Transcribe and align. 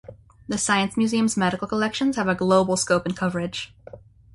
The 0.47 0.57
Science 0.57 0.97
Museum's 0.97 1.37
medical 1.37 1.67
collections 1.67 2.15
have 2.15 2.27
a 2.27 2.33
global 2.33 2.75
scope 2.75 3.05
and 3.05 3.15
coverage. 3.15 3.71